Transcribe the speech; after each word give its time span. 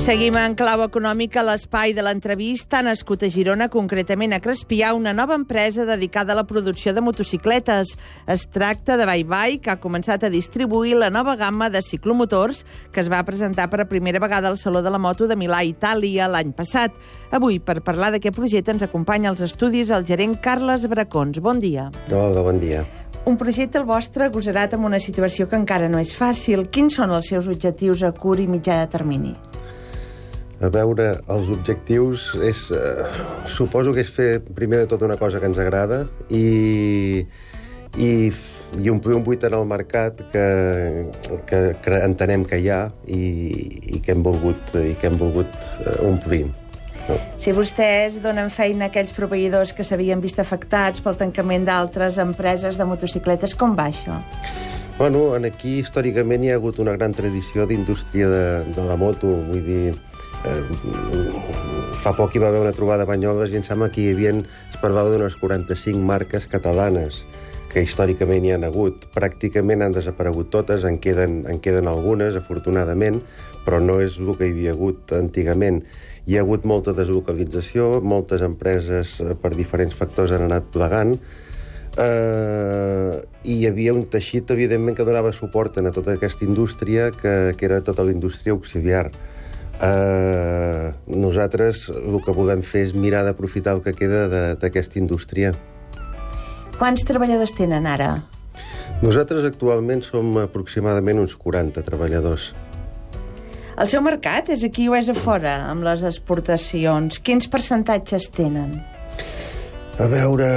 Seguim 0.00 0.32
en 0.40 0.54
clau 0.56 0.80
econòmica 0.80 1.42
l'espai 1.44 1.92
de 1.92 2.00
l'entrevista. 2.00 2.78
Ha 2.78 2.86
nascut 2.86 3.20
a 3.20 3.28
Girona, 3.28 3.66
concretament 3.68 4.32
a 4.32 4.38
Crespià, 4.40 4.94
una 4.96 5.12
nova 5.12 5.36
empresa 5.36 5.84
dedicada 5.84 6.32
a 6.32 6.38
la 6.38 6.46
producció 6.48 6.94
de 6.96 7.02
motocicletes. 7.04 7.92
Es 8.26 8.46
tracta 8.48 8.96
de 8.96 9.04
Bye, 9.04 9.58
que 9.60 9.70
ha 9.70 9.76
començat 9.76 10.24
a 10.24 10.30
distribuir 10.32 10.96
la 10.96 11.10
nova 11.10 11.36
gamma 11.36 11.68
de 11.68 11.82
ciclomotors 11.82 12.64
que 12.90 13.00
es 13.00 13.10
va 13.12 13.22
presentar 13.28 13.68
per 13.68 13.88
primera 13.88 14.18
vegada 14.18 14.48
al 14.48 14.56
Saló 14.56 14.80
de 14.80 14.88
la 14.88 14.98
Moto 14.98 15.28
de 15.28 15.36
Milà, 15.36 15.60
Itàlia, 15.68 16.28
l'any 16.28 16.56
passat. 16.56 16.96
Avui, 17.30 17.60
per 17.60 17.82
parlar 17.84 18.10
d'aquest 18.10 18.34
projecte, 18.34 18.72
ens 18.72 18.82
acompanya 18.82 19.28
als 19.28 19.44
estudis 19.44 19.90
el 19.90 20.08
gerent 20.08 20.40
Carles 20.40 20.88
Bracons. 20.88 21.44
Bon 21.44 21.60
dia. 21.60 21.90
Hola, 22.08 22.40
bon 22.40 22.58
dia. 22.58 22.86
Un 23.26 23.36
projecte 23.36 23.76
el 23.76 23.84
vostre 23.84 24.30
agosarat 24.32 24.72
amb 24.72 24.88
una 24.88 24.98
situació 24.98 25.46
que 25.46 25.60
encara 25.60 25.92
no 25.92 26.00
és 26.00 26.16
fàcil. 26.16 26.70
Quins 26.72 26.96
són 26.96 27.12
els 27.12 27.28
seus 27.28 27.52
objectius 27.52 28.02
a 28.02 28.14
curt 28.16 28.40
i 28.40 28.48
mitjà 28.48 28.80
termini? 28.88 29.36
A 30.60 30.68
veure, 30.68 31.14
els 31.32 31.48
objectius 31.48 32.34
és... 32.44 32.66
Eh, 32.76 33.04
suposo 33.48 33.94
que 33.96 34.04
és 34.04 34.10
fer 34.12 34.30
primer 34.44 34.82
de 34.82 34.90
tot 34.92 35.02
una 35.06 35.16
cosa 35.16 35.40
que 35.40 35.48
ens 35.48 35.58
agrada 35.58 36.02
i, 36.28 37.24
i, 37.96 38.10
i 38.76 38.90
omplir 38.92 39.16
un 39.16 39.24
buit 39.24 39.44
en 39.48 39.56
el 39.56 39.64
mercat 39.68 40.20
que, 40.32 40.46
que, 41.48 41.60
que 41.80 42.00
entenem 42.04 42.44
que 42.44 42.60
hi 42.60 42.68
ha 42.68 42.82
i, 43.08 43.22
i 43.96 44.02
que 44.04 44.12
hem 44.12 44.24
volgut, 44.26 44.74
i 44.76 44.92
que 45.00 45.08
hem 45.08 45.16
volgut 45.20 45.56
eh, 45.80 45.96
omplir. 46.06 46.44
Si 47.40 47.54
vostès 47.56 48.20
donen 48.22 48.52
feina 48.52 48.86
a 48.86 48.92
aquells 48.92 49.14
proveïdors 49.16 49.72
que 49.74 49.86
s'havien 49.86 50.20
vist 50.20 50.38
afectats 50.38 51.00
pel 51.02 51.16
tancament 51.18 51.64
d'altres 51.66 52.20
empreses 52.22 52.76
de 52.78 52.86
motocicletes, 52.86 53.56
com 53.56 53.72
va 53.78 53.88
això? 53.90 54.20
Bueno, 55.00 55.30
en 55.34 55.48
aquí 55.48 55.78
històricament 55.80 56.44
hi 56.44 56.52
ha 56.52 56.60
hagut 56.60 56.78
una 56.84 56.92
gran 56.92 57.16
tradició 57.16 57.64
d'indústria 57.66 58.28
de, 58.28 58.46
de 58.76 58.84
la 58.84 59.00
moto, 59.00 59.32
vull 59.48 59.64
dir, 59.64 59.96
fa 62.00 62.14
poc 62.16 62.34
hi 62.34 62.40
va 62.40 62.48
haver 62.48 62.62
una 62.62 62.72
trobada 62.72 63.04
a 63.04 63.10
Banyoles 63.10 63.52
i 63.52 63.58
em 63.60 63.64
sembla 63.66 63.90
que 63.92 64.00
hi 64.00 64.14
havia, 64.14 64.32
es 64.70 64.78
parlava 64.80 65.12
d'unes 65.12 65.36
45 65.40 66.00
marques 66.00 66.46
catalanes 66.48 67.24
que 67.70 67.84
històricament 67.84 68.44
hi 68.44 68.54
han 68.54 68.64
hagut. 68.66 69.06
Pràcticament 69.14 69.84
han 69.84 69.94
desaparegut 69.94 70.50
totes, 70.50 70.84
en 70.88 70.98
queden, 71.02 71.44
en 71.50 71.60
queden 71.62 71.88
algunes, 71.90 72.36
afortunadament, 72.36 73.20
però 73.66 73.80
no 73.82 74.00
és 74.02 74.18
el 74.18 74.32
que 74.36 74.48
hi 74.48 74.54
havia 74.56 74.74
hagut 74.74 75.14
antigament. 75.16 75.84
Hi 76.26 76.36
ha 76.36 76.44
hagut 76.44 76.66
molta 76.68 76.94
deslocalització, 76.96 78.00
moltes 78.02 78.42
empreses 78.46 79.18
eh, 79.22 79.36
per 79.38 79.54
diferents 79.54 79.96
factors 79.96 80.34
han 80.34 80.48
anat 80.48 80.66
plegant, 80.74 81.14
eh, 81.96 83.20
i 83.44 83.60
hi 83.60 83.66
havia 83.70 83.94
un 83.96 84.06
teixit, 84.10 84.50
evidentment, 84.50 84.96
que 84.98 85.06
donava 85.06 85.32
suport 85.36 85.78
a 85.78 85.92
tota 85.94 86.16
aquesta 86.18 86.44
indústria, 86.44 87.10
que, 87.14 87.54
que 87.56 87.70
era 87.70 87.80
tota 87.86 88.04
la 88.04 88.16
indústria 88.16 88.56
auxiliar. 88.56 89.10
Uh, 89.80 90.92
nosaltres 91.08 91.86
el 91.88 92.18
que 92.20 92.34
podem 92.36 92.60
fer 92.60 92.82
és 92.84 92.92
mirar 92.92 93.22
d'aprofitar 93.24 93.78
el 93.78 93.80
que 93.84 93.94
queda 93.96 94.26
d'aquesta 94.60 95.00
indústria. 95.00 95.54
Quants 96.76 97.06
treballadors 97.08 97.54
tenen 97.56 97.88
ara? 97.88 98.10
Nosaltres 99.00 99.46
actualment 99.48 100.04
som 100.04 100.36
aproximadament 100.42 101.22
uns 101.22 101.32
40 101.32 101.80
treballadors. 101.86 102.50
El 103.80 103.88
seu 103.88 104.02
mercat 104.04 104.50
és 104.52 104.60
aquí 104.66 104.90
o 104.92 104.96
és 104.98 105.08
a 105.08 105.16
fora, 105.16 105.54
amb 105.70 105.86
les 105.86 106.02
exportacions? 106.04 107.16
Quins 107.24 107.48
percentatges 107.48 108.28
tenen? 108.36 108.74
A 110.00 110.08
veure, 110.08 110.48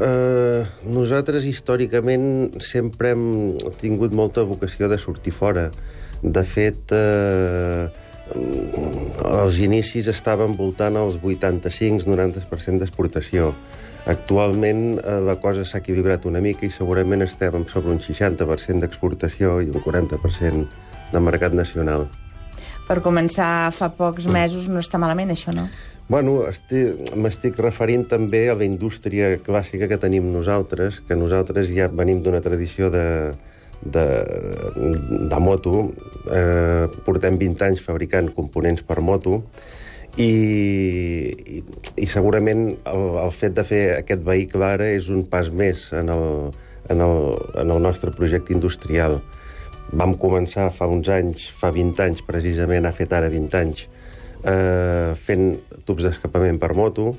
eh, 0.00 0.64
nosaltres 0.88 1.44
històricament 1.44 2.56
sempre 2.64 3.12
hem 3.12 3.56
tingut 3.80 4.12
molta 4.16 4.44
vocació 4.48 4.88
de 4.88 4.96
sortir 4.96 5.32
fora. 5.32 5.70
De 6.22 6.44
fet, 6.44 6.92
eh, 6.92 7.88
els 8.34 9.58
inicis 9.62 10.08
estaven 10.10 10.56
voltant 10.58 10.96
als 10.98 11.18
85-90% 11.20 12.80
d'exportació. 12.80 13.52
Actualment 14.08 14.98
eh, 14.98 15.18
la 15.20 15.36
cosa 15.42 15.64
s'ha 15.66 15.82
equilibrat 15.82 16.24
una 16.26 16.40
mica 16.40 16.64
i 16.66 16.72
segurament 16.72 17.22
estem 17.26 17.66
sobre 17.68 17.92
un 17.92 18.00
60% 18.00 18.80
d'exportació 18.80 19.60
i 19.60 19.68
un 19.68 19.82
40% 19.84 20.66
de 21.12 21.20
mercat 21.20 21.54
nacional. 21.56 22.08
Per 22.88 22.98
començar 23.04 23.70
fa 23.76 23.90
pocs 23.94 24.26
mesos 24.26 24.66
no 24.68 24.80
està 24.82 24.98
malament 24.98 25.30
això, 25.30 25.54
no? 25.54 25.68
Bueno, 26.10 26.40
m'estic 27.22 27.58
referint 27.62 28.08
també 28.10 28.48
a 28.50 28.56
la 28.58 28.66
indústria 28.66 29.36
clàssica 29.46 29.86
que 29.86 30.00
tenim 30.00 30.32
nosaltres, 30.32 30.98
que 31.06 31.14
nosaltres 31.14 31.70
ja 31.70 31.86
venim 31.86 32.24
d'una 32.24 32.40
tradició 32.42 32.90
de, 32.90 33.04
de, 33.82 34.06
de 35.30 35.38
moto. 35.40 35.90
Eh, 36.30 36.86
portem 37.06 37.38
20 37.40 37.68
anys 37.68 37.84
fabricant 37.84 38.30
components 38.36 38.84
per 38.86 39.00
moto 39.00 39.42
i, 40.18 40.26
i, 40.26 41.60
i 42.02 42.06
segurament 42.10 42.64
el, 42.88 43.04
el 43.22 43.34
fet 43.34 43.54
de 43.56 43.64
fer 43.66 43.82
aquest 44.00 44.24
vehicle 44.26 44.66
ara 44.66 44.88
és 44.90 45.08
un 45.12 45.22
pas 45.30 45.50
més 45.52 45.86
en 45.96 46.10
el, 46.12 46.26
en 46.90 47.04
el, 47.04 47.20
en 47.62 47.70
el 47.70 47.82
nostre 47.82 48.12
projecte 48.16 48.54
industrial. 48.56 49.20
Vam 49.90 50.14
començar 50.18 50.70
fa 50.74 50.86
uns 50.90 51.10
anys, 51.10 51.48
fa 51.60 51.72
20 51.74 52.02
anys 52.04 52.24
precisament, 52.26 52.86
ha 52.86 52.94
fet 52.94 53.14
ara 53.16 53.30
20 53.30 53.58
anys, 53.58 53.86
eh, 54.46 55.14
fent 55.18 55.60
tubs 55.86 56.06
d'escapament 56.06 56.60
per 56.62 56.74
moto. 56.78 57.14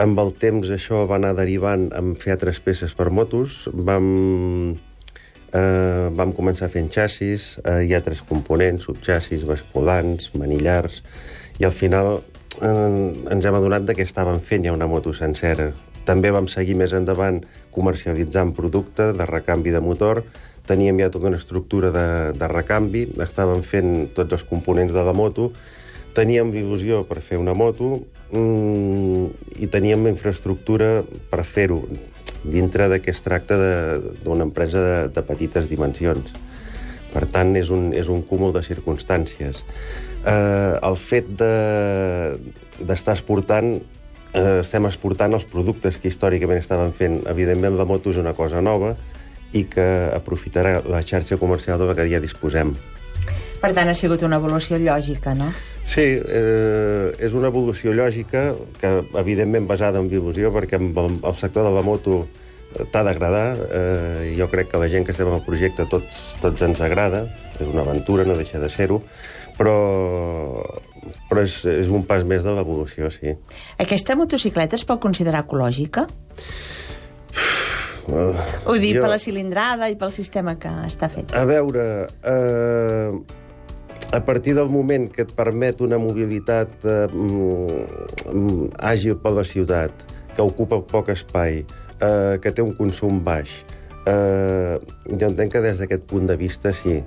Amb 0.00 0.20
el 0.20 0.32
temps 0.40 0.70
això 0.72 1.04
va 1.08 1.18
anar 1.20 1.34
derivant 1.36 1.90
en 1.96 2.14
fer 2.16 2.32
altres 2.36 2.62
peces 2.64 2.96
per 2.96 3.10
motos. 3.12 3.66
Vam 3.72 4.08
eh, 5.52 6.08
vam 6.16 6.32
començar 6.36 6.70
fent 6.72 6.90
xassis, 6.92 7.58
eh, 7.64 7.82
hi 7.86 7.94
ha 7.94 8.02
tres 8.04 8.22
components, 8.28 8.88
subxassis, 8.88 9.44
basculants, 9.48 10.32
manillars, 10.34 11.02
i 11.60 11.68
al 11.68 11.74
final 11.76 12.22
eh, 12.60 13.32
ens 13.32 13.46
hem 13.46 13.58
adonat 13.58 13.86
de 13.88 13.96
que 13.96 14.06
estàvem 14.06 14.40
fent 14.40 14.66
ja 14.66 14.74
una 14.76 14.88
moto 14.90 15.12
sencera. 15.12 15.72
També 16.04 16.32
vam 16.34 16.48
seguir 16.50 16.74
més 16.74 16.92
endavant 16.96 17.42
comercialitzant 17.70 18.56
producte 18.56 19.12
de 19.14 19.26
recanvi 19.28 19.70
de 19.70 19.80
motor, 19.80 20.24
teníem 20.66 21.00
ja 21.02 21.10
tota 21.10 21.28
una 21.30 21.38
estructura 21.38 21.90
de, 21.94 22.08
de 22.38 22.48
recanvi, 22.48 23.06
estàvem 23.22 23.62
fent 23.66 23.92
tots 24.16 24.38
els 24.38 24.44
components 24.48 24.94
de 24.94 25.04
la 25.04 25.14
moto, 25.14 25.50
teníem 26.14 26.52
il·lusió 26.54 27.02
per 27.08 27.22
fer 27.24 27.38
una 27.40 27.54
moto 27.56 28.02
mmm, 28.32 29.28
i 29.64 29.68
teníem 29.72 30.10
infraestructura 30.10 31.02
per 31.30 31.44
fer-ho 31.48 31.82
dintre 32.44 32.88
de 32.88 33.00
que 33.02 33.10
es 33.12 33.22
tracta 33.22 33.56
d'una 34.24 34.44
empresa 34.48 34.80
de, 34.82 35.08
de 35.14 35.22
petites 35.26 35.68
dimensions. 35.70 36.30
Per 37.12 37.26
tant, 37.28 37.52
és 37.60 37.70
un, 37.70 37.90
és 37.92 38.08
un 38.08 38.22
cúmul 38.24 38.54
de 38.54 38.62
circumstàncies. 38.64 39.62
Eh, 40.24 40.74
el 40.80 40.96
fet 40.96 41.28
d'estar 41.36 43.12
de, 43.12 43.18
exportant, 43.18 43.74
eh, 44.32 44.60
estem 44.60 44.88
exportant 44.88 45.36
els 45.36 45.44
productes 45.44 45.98
que 46.00 46.08
històricament 46.08 46.62
estaven 46.62 46.92
fent. 46.96 47.20
Evidentment, 47.28 47.76
la 47.76 47.88
moto 47.88 48.10
és 48.10 48.20
una 48.22 48.32
cosa 48.34 48.64
nova 48.64 48.94
i 49.52 49.66
que 49.68 49.84
aprofitarà 50.16 50.80
la 50.88 51.02
xarxa 51.04 51.36
comercial 51.36 51.78
de 51.78 51.90
la 51.90 51.94
que 51.98 52.08
ja 52.08 52.22
disposem. 52.22 52.72
Per 53.60 53.70
tant, 53.76 53.88
ha 53.88 53.94
sigut 53.94 54.24
una 54.26 54.40
evolució 54.40 54.80
lògica, 54.80 55.36
no? 55.38 55.52
Sí, 55.84 56.04
eh, 56.22 57.10
és 57.18 57.34
una 57.34 57.50
evolució 57.50 57.92
lògica 57.96 58.52
que, 58.78 58.92
evidentment, 59.18 59.66
basada 59.66 60.00
en 60.00 60.08
il·lusió, 60.12 60.52
perquè 60.54 60.78
el, 60.78 60.92
el 60.94 61.36
sector 61.36 61.66
de 61.66 61.72
la 61.74 61.82
moto 61.82 62.22
eh, 62.22 62.86
t'ha 62.92 63.02
d'agradar. 63.02 63.46
Eh, 63.66 64.32
jo 64.38 64.48
crec 64.52 64.70
que 64.70 64.80
la 64.80 64.88
gent 64.92 65.06
que 65.06 65.14
estem 65.14 65.30
al 65.32 65.42
projecte 65.46 65.88
tots, 65.90 66.22
tots 66.42 66.62
ens 66.62 66.82
agrada. 66.84 67.26
És 67.58 67.66
una 67.66 67.82
aventura, 67.82 68.26
no 68.28 68.38
deixa 68.38 68.62
de 68.62 68.70
ser-ho. 68.72 69.02
Però, 69.58 69.76
però 71.28 71.42
és, 71.44 71.58
és 71.68 71.90
un 71.92 72.06
pas 72.08 72.22
més 72.24 72.46
de 72.46 72.54
l'evolució, 72.54 73.10
sí. 73.12 73.34
Aquesta 73.82 74.16
motocicleta 74.16 74.78
es 74.78 74.86
pot 74.88 75.02
considerar 75.02 75.44
ecològica? 75.44 76.06
Uh, 78.08 78.34
Ho 78.66 78.74
dic 78.80 78.96
jo... 78.96 79.02
per 79.04 79.12
la 79.12 79.18
cilindrada 79.20 79.86
i 79.92 79.94
pel 79.98 80.10
sistema 80.14 80.56
que 80.58 80.70
està 80.88 81.10
fet. 81.12 81.34
A 81.38 81.44
veure, 81.46 81.84
eh, 82.26 83.41
a 84.12 84.24
partir 84.24 84.54
del 84.54 84.68
moment 84.68 85.08
que 85.10 85.24
et 85.24 85.30
permet 85.32 85.80
una 85.80 85.96
mobilitat 85.98 86.84
eh, 86.84 87.06
mm, 87.08 88.74
àgil 88.76 89.16
per 89.16 89.32
la 89.32 89.44
ciutat, 89.48 90.04
que 90.36 90.44
ocupa 90.44 90.82
poc 90.84 91.08
espai, 91.14 91.62
eh, 91.64 92.36
que 92.42 92.52
té 92.52 92.60
un 92.64 92.74
consum 92.76 93.22
baix, 93.24 93.54
eh, 94.04 94.76
jo 95.08 95.30
entenc 95.30 95.56
que 95.56 95.64
des 95.64 95.80
d'aquest 95.80 96.04
punt 96.10 96.28
de 96.28 96.36
vista 96.36 96.74
sí. 96.76 97.00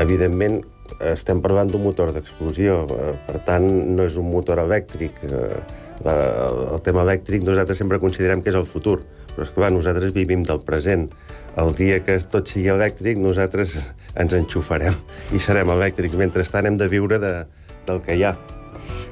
Evidentment, 0.00 0.60
estem 1.08 1.40
parlant 1.44 1.68
d'un 1.72 1.82
motor 1.84 2.12
d'explosió, 2.12 2.82
eh, 2.84 3.14
per 3.26 3.40
tant, 3.48 3.64
no 3.64 4.04
és 4.04 4.20
un 4.20 4.28
motor 4.30 4.60
elèctric. 4.60 5.24
Eh, 5.24 5.62
el 6.04 6.80
tema 6.82 7.04
elèctric 7.06 7.44
nosaltres 7.46 7.78
sempre 7.78 8.00
considerem 8.02 8.42
que 8.42 8.50
és 8.50 8.56
el 8.58 8.66
futur, 8.66 9.00
però 9.32 9.46
és 9.46 9.52
clar, 9.54 9.70
nosaltres 9.72 10.12
vivim 10.12 10.42
del 10.44 10.60
present. 10.66 11.08
El 11.56 11.72
dia 11.78 12.00
que 12.04 12.18
tot 12.28 12.48
sigui 12.48 12.72
elèctric, 12.72 13.20
nosaltres 13.20 13.78
ens 14.16 14.34
enxufarem 14.36 14.96
i 15.32 15.40
serem 15.40 15.70
elèctrics. 15.74 16.18
Mentrestant 16.18 16.68
hem 16.68 16.80
de 16.80 16.88
viure 16.92 17.20
de, 17.22 17.36
del 17.86 18.02
que 18.04 18.16
hi 18.18 18.26
ha. 18.28 18.36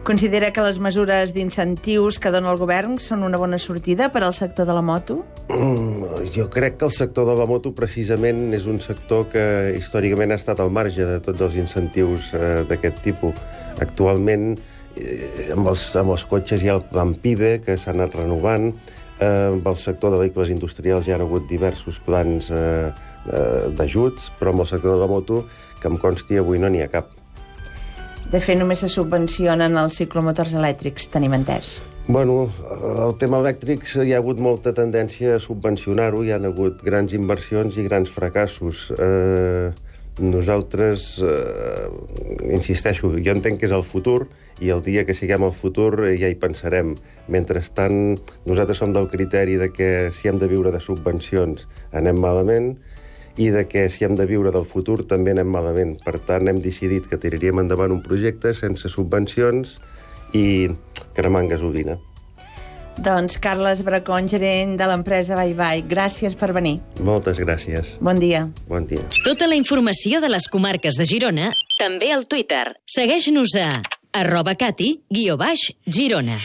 Considera 0.00 0.48
que 0.48 0.62
les 0.64 0.78
mesures 0.80 1.34
d'incentius 1.36 2.16
que 2.18 2.30
dona 2.32 2.48
el 2.54 2.58
govern 2.60 2.94
són 3.04 3.20
una 3.26 3.36
bona 3.36 3.58
sortida 3.60 4.08
per 4.08 4.22
al 4.24 4.32
sector 4.32 4.64
de 4.64 4.72
la 4.72 4.80
moto? 4.80 5.18
Mm, 5.52 6.30
jo 6.32 6.46
crec 6.48 6.78
que 6.80 6.86
el 6.88 6.94
sector 6.96 7.28
de 7.28 7.34
la 7.36 7.44
moto 7.44 7.74
precisament 7.76 8.54
és 8.56 8.64
un 8.64 8.80
sector 8.80 9.26
que 9.28 9.44
històricament 9.76 10.32
ha 10.32 10.38
estat 10.40 10.62
al 10.64 10.72
marge 10.72 11.04
de 11.04 11.18
tots 11.20 11.44
els 11.44 11.58
incentius 11.60 12.32
eh, 12.32 12.62
d'aquest 12.70 13.02
tipus. 13.04 13.36
Actualment, 13.84 14.54
eh, 14.96 15.50
amb, 15.52 15.68
els, 15.68 15.84
amb 16.00 16.16
els 16.16 16.24
cotxes 16.32 16.64
hi 16.64 16.72
ha 16.72 16.78
el 16.78 16.86
plan 16.88 17.12
PIBE, 17.12 17.58
que 17.66 17.76
s'ha 17.76 17.92
anat 17.92 18.16
renovant, 18.16 18.72
eh, 19.20 19.52
amb 19.52 19.66
el 19.68 19.76
sector 19.76 20.12
de 20.14 20.18
vehicles 20.24 20.50
industrials 20.50 21.06
hi 21.06 21.14
ha 21.14 21.20
hagut 21.20 21.46
diversos 21.50 22.00
plans 22.02 22.50
eh, 22.50 22.90
eh, 22.90 23.68
d'ajuts, 23.76 24.32
però 24.40 24.54
amb 24.54 24.64
el 24.64 24.70
sector 24.72 24.96
de 24.96 25.00
la 25.02 25.08
moto, 25.10 25.44
que 25.80 25.88
em 25.88 25.98
consti, 26.00 26.40
avui 26.40 26.58
no 26.58 26.72
n'hi 26.72 26.82
ha 26.84 26.90
cap. 26.92 27.12
De 28.30 28.38
fet, 28.38 28.58
només 28.58 28.82
se 28.82 28.88
subvencionen 28.90 29.76
els 29.80 29.96
ciclomotors 29.98 30.54
elèctrics, 30.54 31.08
tenim 31.10 31.34
entès. 31.34 31.78
Bueno, 32.10 32.48
el 33.06 33.16
tema 33.18 33.38
elèctric 33.42 33.84
hi 34.02 34.14
ha 34.14 34.18
hagut 34.18 34.40
molta 34.42 34.72
tendència 34.74 35.36
a 35.36 35.42
subvencionar-ho, 35.42 36.24
hi 36.24 36.32
han 36.34 36.48
hagut 36.48 36.80
grans 36.82 37.14
inversions 37.14 37.78
i 37.78 37.86
grans 37.86 38.10
fracassos. 38.10 38.88
Eh, 38.96 39.70
nosaltres, 40.18 41.22
eh, 41.22 41.88
insisteixo, 42.52 43.12
jo 43.16 43.32
entenc 43.32 43.60
que 43.60 43.66
és 43.66 43.72
el 43.72 43.84
futur 43.84 44.28
i 44.60 44.70
el 44.74 44.82
dia 44.82 45.06
que 45.06 45.14
siguem 45.14 45.44
el 45.46 45.54
futur 45.56 46.10
ja 46.18 46.28
hi 46.28 46.36
pensarem. 46.36 46.96
Mentrestant, 47.28 48.18
nosaltres 48.44 48.82
som 48.82 48.92
del 48.92 49.08
criteri 49.08 49.56
de 49.56 49.70
que 49.72 50.10
si 50.12 50.28
hem 50.28 50.38
de 50.38 50.48
viure 50.50 50.72
de 50.74 50.80
subvencions 50.80 51.66
anem 51.92 52.20
malament 52.20 52.74
i 53.40 53.48
de 53.54 53.64
que 53.64 53.88
si 53.88 54.04
hem 54.04 54.16
de 54.18 54.26
viure 54.26 54.52
del 54.52 54.66
futur 54.66 55.04
també 55.08 55.32
anem 55.32 55.48
malament. 55.48 55.96
Per 56.04 56.18
tant, 56.18 56.48
hem 56.48 56.60
decidit 56.60 57.08
que 57.08 57.20
tiraríem 57.20 57.62
endavant 57.62 57.94
un 57.94 58.02
projecte 58.04 58.52
sense 58.54 58.90
subvencions 58.92 59.78
i 60.36 60.68
cremant 61.16 61.48
gasolina. 61.48 61.96
Doncs 63.00 63.38
Carles 63.40 63.80
Bracón, 63.80 64.28
gerent 64.28 64.74
de 64.76 64.84
l'empresa 64.84 65.36
Bye 65.38 65.54
Bye, 65.56 65.84
gràcies 65.88 66.36
per 66.36 66.50
venir. 66.52 66.76
Moltes 67.00 67.40
gràcies. 67.40 67.94
Bon 68.04 68.20
dia. 68.20 68.44
Bon 68.68 68.84
dia. 68.84 69.00
Tota 69.24 69.48
la 69.48 69.56
informació 69.56 70.20
de 70.20 70.28
les 70.28 70.48
comarques 70.52 71.00
de 71.00 71.08
Girona, 71.08 71.48
també 71.80 72.12
al 72.12 72.26
Twitter. 72.28 72.66
Segueix-nos 72.84 73.56
a 73.56 73.70
arroba 74.12 74.52
cati, 74.58 74.98
guió 75.08 75.38
baix, 75.40 75.70
Girona. 75.88 76.36